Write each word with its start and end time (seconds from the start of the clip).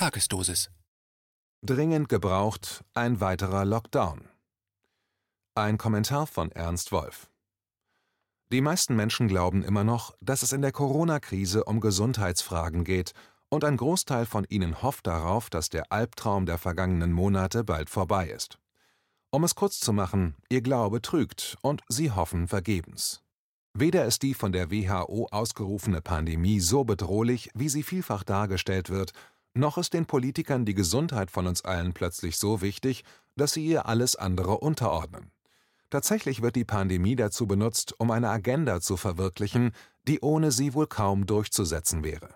Tagesdosis. 0.00 0.70
Dringend 1.60 2.08
gebraucht 2.08 2.86
ein 2.94 3.20
weiterer 3.20 3.66
Lockdown. 3.66 4.30
Ein 5.54 5.76
Kommentar 5.76 6.26
von 6.26 6.50
Ernst 6.52 6.90
Wolf. 6.90 7.28
Die 8.50 8.62
meisten 8.62 8.96
Menschen 8.96 9.28
glauben 9.28 9.62
immer 9.62 9.84
noch, 9.84 10.16
dass 10.22 10.42
es 10.42 10.52
in 10.54 10.62
der 10.62 10.72
Corona-Krise 10.72 11.64
um 11.64 11.80
Gesundheitsfragen 11.80 12.84
geht, 12.84 13.12
und 13.50 13.62
ein 13.62 13.76
Großteil 13.76 14.24
von 14.24 14.46
ihnen 14.48 14.80
hofft 14.80 15.06
darauf, 15.06 15.50
dass 15.50 15.68
der 15.68 15.92
Albtraum 15.92 16.46
der 16.46 16.56
vergangenen 16.56 17.12
Monate 17.12 17.62
bald 17.62 17.90
vorbei 17.90 18.30
ist. 18.30 18.58
Um 19.30 19.44
es 19.44 19.54
kurz 19.54 19.80
zu 19.80 19.92
machen, 19.92 20.34
ihr 20.48 20.62
Glaube 20.62 21.02
trügt 21.02 21.58
und 21.60 21.82
sie 21.90 22.10
hoffen 22.10 22.48
vergebens. 22.48 23.22
Weder 23.74 24.06
ist 24.06 24.22
die 24.22 24.32
von 24.32 24.52
der 24.52 24.70
WHO 24.70 25.28
ausgerufene 25.30 26.00
Pandemie 26.00 26.60
so 26.60 26.84
bedrohlich, 26.84 27.50
wie 27.52 27.68
sie 27.68 27.82
vielfach 27.82 28.24
dargestellt 28.24 28.88
wird, 28.88 29.12
noch 29.54 29.78
ist 29.78 29.94
den 29.94 30.06
Politikern 30.06 30.64
die 30.64 30.74
Gesundheit 30.74 31.30
von 31.30 31.46
uns 31.46 31.64
allen 31.64 31.92
plötzlich 31.92 32.36
so 32.36 32.62
wichtig, 32.62 33.04
dass 33.36 33.52
sie 33.52 33.66
ihr 33.66 33.86
alles 33.86 34.16
andere 34.16 34.58
unterordnen. 34.58 35.32
Tatsächlich 35.90 36.40
wird 36.40 36.54
die 36.54 36.64
Pandemie 36.64 37.16
dazu 37.16 37.46
benutzt, 37.46 37.94
um 37.98 38.12
eine 38.12 38.30
Agenda 38.30 38.80
zu 38.80 38.96
verwirklichen, 38.96 39.72
die 40.06 40.20
ohne 40.20 40.52
sie 40.52 40.74
wohl 40.74 40.86
kaum 40.86 41.26
durchzusetzen 41.26 42.04
wäre. 42.04 42.28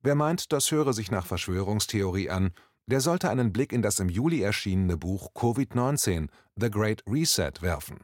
Wer 0.00 0.14
meint, 0.14 0.52
das 0.52 0.70
höre 0.70 0.92
sich 0.92 1.10
nach 1.10 1.26
Verschwörungstheorie 1.26 2.30
an, 2.30 2.52
der 2.86 3.00
sollte 3.00 3.30
einen 3.30 3.52
Blick 3.52 3.72
in 3.72 3.82
das 3.82 3.98
im 4.00 4.08
Juli 4.08 4.42
erschienene 4.42 4.96
Buch 4.96 5.32
Covid-19 5.34 6.28
The 6.56 6.70
Great 6.70 7.02
Reset 7.06 7.52
werfen. 7.60 7.98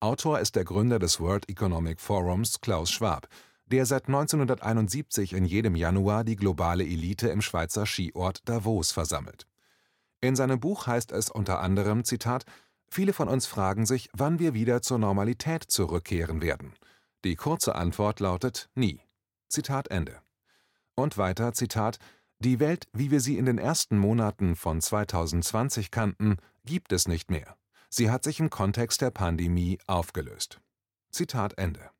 Autor 0.00 0.40
ist 0.40 0.56
der 0.56 0.64
Gründer 0.64 0.98
des 0.98 1.20
World 1.20 1.48
Economic 1.48 2.00
Forums 2.00 2.60
Klaus 2.60 2.90
Schwab, 2.90 3.28
der 3.66 3.86
seit 3.86 4.06
1971 4.06 5.32
in 5.32 5.44
jedem 5.44 5.74
Januar 5.74 6.24
die 6.24 6.36
globale 6.36 6.84
Elite 6.84 7.28
im 7.28 7.42
Schweizer 7.42 7.86
Skiort 7.86 8.48
Davos 8.48 8.92
versammelt. 8.92 9.46
In 10.20 10.36
seinem 10.36 10.60
Buch 10.60 10.86
heißt 10.86 11.12
es 11.12 11.30
unter 11.30 11.60
anderem, 11.60 12.04
Zitat, 12.04 12.44
Viele 12.88 13.12
von 13.12 13.28
uns 13.28 13.46
fragen 13.46 13.84
sich, 13.84 14.08
wann 14.12 14.38
wir 14.38 14.54
wieder 14.54 14.80
zur 14.80 14.98
Normalität 14.98 15.64
zurückkehren 15.64 16.40
werden. 16.40 16.72
Die 17.24 17.34
kurze 17.34 17.74
Antwort 17.74 18.20
lautet 18.20 18.70
nie. 18.74 19.00
Zitat 19.48 19.88
Ende. 19.88 20.20
Und 20.94 21.18
weiter, 21.18 21.52
Zitat, 21.52 21.98
die 22.38 22.60
Welt, 22.60 22.86
wie 22.92 23.10
wir 23.10 23.20
sie 23.20 23.38
in 23.38 23.46
den 23.46 23.58
ersten 23.58 23.98
Monaten 23.98 24.56
von 24.56 24.80
2020 24.80 25.90
kannten, 25.90 26.36
gibt 26.64 26.92
es 26.92 27.08
nicht 27.08 27.30
mehr. 27.30 27.56
Sie 27.88 28.10
hat 28.10 28.24
sich 28.24 28.40
im 28.40 28.50
Kontext 28.50 29.00
der 29.00 29.10
Pandemie 29.10 29.78
aufgelöst. 29.86 30.60
Zitat 31.10 31.58
Ende. 31.58 31.90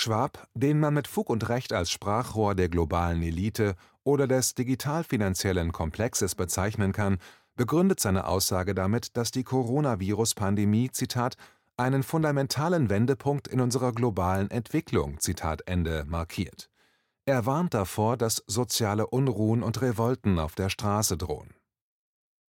Schwab, 0.00 0.46
den 0.54 0.78
man 0.78 0.94
mit 0.94 1.08
Fug 1.08 1.28
und 1.28 1.48
Recht 1.48 1.72
als 1.72 1.90
Sprachrohr 1.90 2.54
der 2.54 2.68
globalen 2.68 3.20
Elite 3.20 3.74
oder 4.04 4.28
des 4.28 4.54
digital-finanziellen 4.54 5.72
Komplexes 5.72 6.36
bezeichnen 6.36 6.92
kann, 6.92 7.18
begründet 7.56 7.98
seine 7.98 8.28
Aussage 8.28 8.76
damit, 8.76 9.16
dass 9.16 9.32
die 9.32 9.42
Coronavirus-Pandemie, 9.42 10.92
Zitat, 10.92 11.36
einen 11.76 12.04
fundamentalen 12.04 12.90
Wendepunkt 12.90 13.48
in 13.48 13.60
unserer 13.60 13.92
globalen 13.92 14.52
Entwicklung, 14.52 15.18
markiert. 16.06 16.70
Er 17.26 17.44
warnt 17.44 17.74
davor, 17.74 18.16
dass 18.16 18.44
soziale 18.46 19.08
Unruhen 19.08 19.64
und 19.64 19.82
Revolten 19.82 20.38
auf 20.38 20.54
der 20.54 20.68
Straße 20.68 21.16
drohen. 21.16 21.54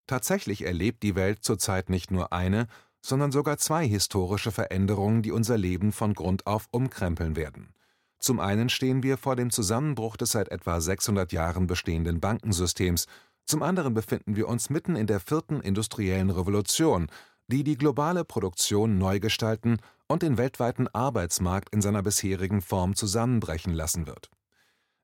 Tatsächlich 0.08 0.64
erlebt 0.64 1.04
die 1.04 1.14
Welt 1.14 1.44
zurzeit 1.44 1.90
nicht 1.90 2.10
nur 2.10 2.32
eine, 2.32 2.66
sondern 3.06 3.30
sogar 3.30 3.56
zwei 3.56 3.86
historische 3.86 4.50
Veränderungen, 4.50 5.22
die 5.22 5.30
unser 5.30 5.56
Leben 5.56 5.92
von 5.92 6.12
Grund 6.12 6.46
auf 6.46 6.66
umkrempeln 6.72 7.36
werden. 7.36 7.72
Zum 8.18 8.40
einen 8.40 8.68
stehen 8.68 9.04
wir 9.04 9.16
vor 9.16 9.36
dem 9.36 9.50
Zusammenbruch 9.50 10.16
des 10.16 10.32
seit 10.32 10.48
etwa 10.48 10.80
600 10.80 11.30
Jahren 11.32 11.68
bestehenden 11.68 12.18
Bankensystems, 12.18 13.06
zum 13.44 13.62
anderen 13.62 13.94
befinden 13.94 14.34
wir 14.34 14.48
uns 14.48 14.70
mitten 14.70 14.96
in 14.96 15.06
der 15.06 15.20
vierten 15.20 15.60
industriellen 15.60 16.30
Revolution, 16.30 17.06
die 17.46 17.62
die 17.62 17.76
globale 17.76 18.24
Produktion 18.24 18.98
neu 18.98 19.20
gestalten 19.20 19.78
und 20.08 20.22
den 20.22 20.36
weltweiten 20.36 20.88
Arbeitsmarkt 20.88 21.72
in 21.72 21.80
seiner 21.80 22.02
bisherigen 22.02 22.60
Form 22.60 22.96
zusammenbrechen 22.96 23.72
lassen 23.72 24.08
wird. 24.08 24.30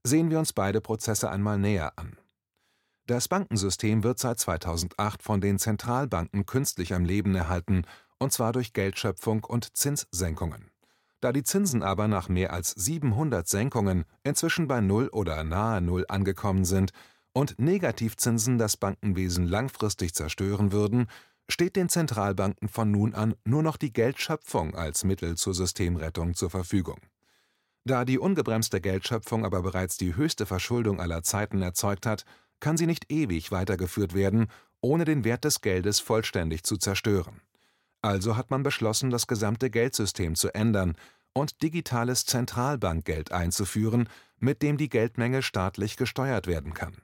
Sehen 0.02 0.28
wir 0.30 0.40
uns 0.40 0.52
beide 0.52 0.80
Prozesse 0.80 1.30
einmal 1.30 1.56
näher 1.56 1.92
an. 1.96 2.16
Das 3.06 3.26
Bankensystem 3.26 4.04
wird 4.04 4.18
seit 4.18 4.38
2008 4.38 5.22
von 5.22 5.40
den 5.40 5.58
Zentralbanken 5.58 6.46
künstlich 6.46 6.94
am 6.94 7.04
Leben 7.04 7.34
erhalten, 7.34 7.82
und 8.18 8.32
zwar 8.32 8.52
durch 8.52 8.72
Geldschöpfung 8.72 9.42
und 9.42 9.76
Zinssenkungen. 9.76 10.70
Da 11.20 11.32
die 11.32 11.42
Zinsen 11.42 11.82
aber 11.82 12.06
nach 12.06 12.28
mehr 12.28 12.52
als 12.52 12.70
700 12.70 13.46
Senkungen 13.48 14.04
inzwischen 14.22 14.68
bei 14.68 14.80
Null 14.80 15.08
oder 15.08 15.42
nahe 15.42 15.80
Null 15.80 16.04
angekommen 16.08 16.64
sind 16.64 16.92
und 17.32 17.58
Negativzinsen 17.58 18.58
das 18.58 18.76
Bankenwesen 18.76 19.46
langfristig 19.46 20.14
zerstören 20.14 20.70
würden, 20.70 21.06
steht 21.48 21.76
den 21.76 21.88
Zentralbanken 21.88 22.68
von 22.68 22.90
nun 22.90 23.14
an 23.14 23.34
nur 23.44 23.62
noch 23.62 23.76
die 23.76 23.92
Geldschöpfung 23.92 24.74
als 24.74 25.04
Mittel 25.04 25.36
zur 25.36 25.54
Systemrettung 25.54 26.34
zur 26.34 26.50
Verfügung. 26.50 26.98
Da 27.84 28.04
die 28.04 28.18
ungebremste 28.18 28.80
Geldschöpfung 28.80 29.44
aber 29.44 29.62
bereits 29.62 29.96
die 29.96 30.14
höchste 30.14 30.46
Verschuldung 30.46 31.00
aller 31.00 31.22
Zeiten 31.24 31.62
erzeugt 31.62 32.06
hat, 32.06 32.24
kann 32.62 32.78
sie 32.78 32.86
nicht 32.86 33.12
ewig 33.12 33.50
weitergeführt 33.50 34.14
werden, 34.14 34.46
ohne 34.80 35.04
den 35.04 35.24
Wert 35.24 35.44
des 35.44 35.60
Geldes 35.60 36.00
vollständig 36.00 36.62
zu 36.62 36.78
zerstören. 36.78 37.42
Also 38.00 38.36
hat 38.36 38.50
man 38.50 38.62
beschlossen, 38.62 39.10
das 39.10 39.26
gesamte 39.26 39.68
Geldsystem 39.68 40.34
zu 40.36 40.54
ändern 40.54 40.94
und 41.34 41.62
digitales 41.62 42.24
Zentralbankgeld 42.24 43.32
einzuführen, 43.32 44.08
mit 44.38 44.62
dem 44.62 44.76
die 44.76 44.88
Geldmenge 44.88 45.42
staatlich 45.42 45.96
gesteuert 45.96 46.46
werden 46.46 46.72
kann. 46.72 46.96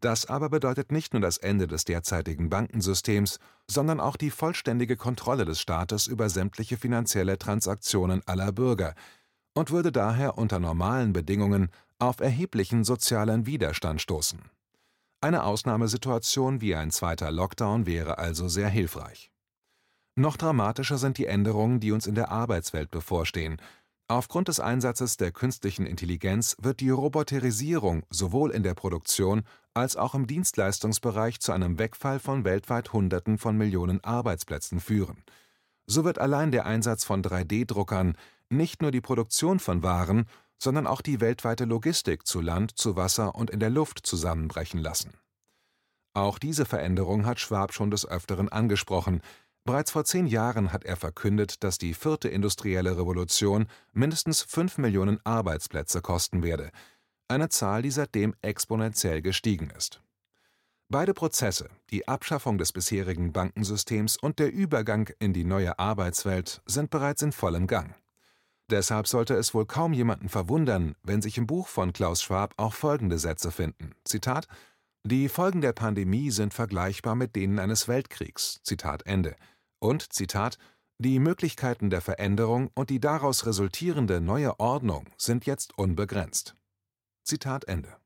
Das 0.00 0.26
aber 0.26 0.50
bedeutet 0.50 0.92
nicht 0.92 1.14
nur 1.14 1.22
das 1.22 1.38
Ende 1.38 1.66
des 1.66 1.84
derzeitigen 1.84 2.50
Bankensystems, 2.50 3.38
sondern 3.66 4.00
auch 4.00 4.16
die 4.16 4.30
vollständige 4.30 4.96
Kontrolle 4.96 5.46
des 5.46 5.60
Staates 5.60 6.06
über 6.06 6.28
sämtliche 6.28 6.76
finanzielle 6.76 7.38
Transaktionen 7.38 8.22
aller 8.26 8.52
Bürger, 8.52 8.94
und 9.54 9.70
würde 9.70 9.92
daher 9.92 10.36
unter 10.36 10.58
normalen 10.58 11.12
Bedingungen 11.12 11.70
auf 11.98 12.20
erheblichen 12.20 12.84
sozialen 12.84 13.46
Widerstand 13.46 14.02
stoßen. 14.02 14.40
Eine 15.24 15.44
Ausnahmesituation 15.44 16.60
wie 16.60 16.74
ein 16.74 16.90
zweiter 16.90 17.32
Lockdown 17.32 17.86
wäre 17.86 18.18
also 18.18 18.46
sehr 18.46 18.68
hilfreich. 18.68 19.30
Noch 20.16 20.36
dramatischer 20.36 20.98
sind 20.98 21.16
die 21.16 21.24
Änderungen, 21.24 21.80
die 21.80 21.92
uns 21.92 22.06
in 22.06 22.14
der 22.14 22.30
Arbeitswelt 22.30 22.90
bevorstehen. 22.90 23.56
Aufgrund 24.06 24.48
des 24.48 24.60
Einsatzes 24.60 25.16
der 25.16 25.32
künstlichen 25.32 25.86
Intelligenz 25.86 26.58
wird 26.60 26.80
die 26.80 26.90
Roboterisierung 26.90 28.02
sowohl 28.10 28.50
in 28.50 28.62
der 28.62 28.74
Produktion 28.74 29.44
als 29.72 29.96
auch 29.96 30.14
im 30.14 30.26
Dienstleistungsbereich 30.26 31.40
zu 31.40 31.52
einem 31.52 31.78
Wegfall 31.78 32.18
von 32.18 32.44
weltweit 32.44 32.92
Hunderten 32.92 33.38
von 33.38 33.56
Millionen 33.56 34.04
Arbeitsplätzen 34.04 34.78
führen. 34.78 35.24
So 35.86 36.04
wird 36.04 36.18
allein 36.18 36.50
der 36.50 36.66
Einsatz 36.66 37.02
von 37.02 37.22
3D-Druckern 37.22 38.18
nicht 38.50 38.82
nur 38.82 38.90
die 38.90 39.00
Produktion 39.00 39.58
von 39.58 39.82
Waren, 39.82 40.26
sondern 40.64 40.86
auch 40.86 41.02
die 41.02 41.20
weltweite 41.20 41.66
Logistik 41.66 42.26
zu 42.26 42.40
Land, 42.40 42.76
zu 42.76 42.96
Wasser 42.96 43.34
und 43.34 43.50
in 43.50 43.60
der 43.60 43.70
Luft 43.70 44.00
zusammenbrechen 44.04 44.80
lassen. 44.80 45.12
Auch 46.14 46.38
diese 46.38 46.64
Veränderung 46.64 47.26
hat 47.26 47.38
Schwab 47.38 47.74
schon 47.74 47.90
des 47.90 48.06
Öfteren 48.06 48.48
angesprochen. 48.48 49.20
Bereits 49.64 49.90
vor 49.90 50.04
zehn 50.04 50.26
Jahren 50.26 50.72
hat 50.72 50.84
er 50.84 50.96
verkündet, 50.96 51.62
dass 51.62 51.76
die 51.76 51.92
vierte 51.92 52.28
industrielle 52.28 52.96
Revolution 52.96 53.66
mindestens 53.92 54.40
fünf 54.42 54.78
Millionen 54.78 55.20
Arbeitsplätze 55.24 56.00
kosten 56.00 56.42
werde, 56.42 56.70
eine 57.28 57.50
Zahl, 57.50 57.82
die 57.82 57.90
seitdem 57.90 58.34
exponentiell 58.40 59.22
gestiegen 59.22 59.70
ist. 59.70 60.00
Beide 60.88 61.12
Prozesse, 61.12 61.68
die 61.90 62.08
Abschaffung 62.08 62.56
des 62.56 62.72
bisherigen 62.72 63.32
Bankensystems 63.32 64.16
und 64.16 64.38
der 64.38 64.52
Übergang 64.52 65.10
in 65.18 65.32
die 65.32 65.44
neue 65.44 65.78
Arbeitswelt, 65.78 66.62
sind 66.66 66.90
bereits 66.90 67.22
in 67.22 67.32
vollem 67.32 67.66
Gang. 67.66 67.94
Deshalb 68.74 69.06
sollte 69.06 69.34
es 69.34 69.54
wohl 69.54 69.66
kaum 69.66 69.92
jemanden 69.92 70.28
verwundern, 70.28 70.96
wenn 71.04 71.22
sich 71.22 71.38
im 71.38 71.46
Buch 71.46 71.68
von 71.68 71.92
Klaus 71.92 72.24
Schwab 72.24 72.54
auch 72.56 72.74
folgende 72.74 73.20
Sätze 73.20 73.52
finden. 73.52 73.92
Zitat 74.02 74.48
Die 75.04 75.28
Folgen 75.28 75.60
der 75.60 75.72
Pandemie 75.72 76.32
sind 76.32 76.52
vergleichbar 76.52 77.14
mit 77.14 77.36
denen 77.36 77.60
eines 77.60 77.86
Weltkriegs. 77.86 78.58
Zitat 78.64 79.06
Ende. 79.06 79.36
Und 79.78 80.12
Zitat 80.12 80.58
Die 80.98 81.20
Möglichkeiten 81.20 81.88
der 81.88 82.00
Veränderung 82.00 82.68
und 82.74 82.90
die 82.90 82.98
daraus 82.98 83.46
resultierende 83.46 84.20
neue 84.20 84.58
Ordnung 84.58 85.06
sind 85.18 85.46
jetzt 85.46 85.78
unbegrenzt. 85.78 86.56
Zitat 87.22 87.66
Ende. 87.66 87.96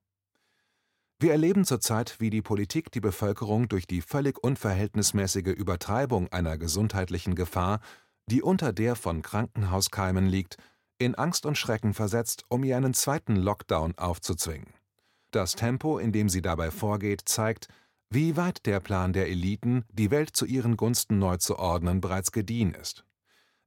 Wir 1.18 1.32
erleben 1.32 1.64
zurzeit, 1.64 2.16
wie 2.20 2.28
die 2.28 2.42
Politik 2.42 2.92
die 2.92 3.00
Bevölkerung 3.00 3.70
durch 3.70 3.86
die 3.86 4.02
völlig 4.02 4.36
unverhältnismäßige 4.44 5.46
Übertreibung 5.46 6.28
einer 6.30 6.58
gesundheitlichen 6.58 7.34
Gefahr 7.36 7.80
die 8.30 8.42
unter 8.42 8.72
der 8.72 8.96
von 8.96 9.22
Krankenhauskeimen 9.22 10.26
liegt, 10.26 10.56
in 10.98 11.14
Angst 11.14 11.46
und 11.46 11.56
Schrecken 11.56 11.94
versetzt, 11.94 12.44
um 12.48 12.64
ihr 12.64 12.76
einen 12.76 12.94
zweiten 12.94 13.36
Lockdown 13.36 13.96
aufzuzwingen. 13.96 14.72
Das 15.30 15.54
Tempo, 15.54 15.98
in 15.98 16.12
dem 16.12 16.28
sie 16.28 16.42
dabei 16.42 16.70
vorgeht, 16.70 17.22
zeigt, 17.26 17.68
wie 18.10 18.36
weit 18.36 18.64
der 18.64 18.80
Plan 18.80 19.12
der 19.12 19.28
Eliten, 19.28 19.84
die 19.90 20.10
Welt 20.10 20.34
zu 20.34 20.46
ihren 20.46 20.76
Gunsten 20.76 21.18
neu 21.18 21.36
zu 21.36 21.58
ordnen, 21.58 22.00
bereits 22.00 22.32
gediehen 22.32 22.74
ist. 22.74 23.04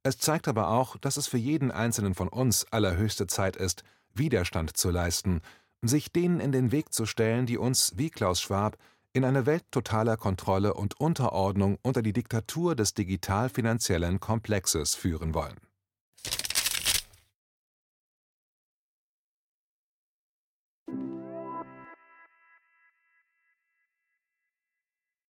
Es 0.03 0.17
zeigt 0.17 0.47
aber 0.47 0.69
auch, 0.69 0.97
dass 0.97 1.17
es 1.17 1.27
für 1.27 1.37
jeden 1.37 1.71
einzelnen 1.71 2.15
von 2.15 2.27
uns 2.27 2.65
allerhöchste 2.71 3.27
Zeit 3.27 3.55
ist, 3.55 3.83
Widerstand 4.13 4.75
zu 4.75 4.89
leisten 4.89 5.41
sich 5.81 6.11
denen 6.11 6.39
in 6.39 6.51
den 6.51 6.71
Weg 6.71 6.93
zu 6.93 7.05
stellen, 7.05 7.45
die 7.45 7.57
uns, 7.57 7.93
wie 7.97 8.09
Klaus 8.09 8.41
Schwab, 8.41 8.77
in 9.13 9.25
eine 9.25 9.45
Welt 9.45 9.63
totaler 9.71 10.17
Kontrolle 10.17 10.73
und 10.73 10.99
Unterordnung 10.99 11.77
unter 11.81 12.01
die 12.01 12.13
Diktatur 12.13 12.75
des 12.75 12.93
digital-finanziellen 12.93 14.19
Komplexes 14.19 14.95
führen 14.95 15.33
wollen 15.33 15.57